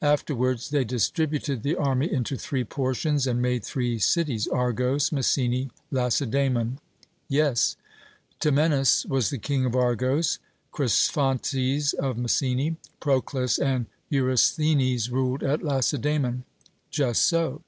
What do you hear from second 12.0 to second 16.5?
Messene, Procles and Eurysthenes ruled at Lacedaemon.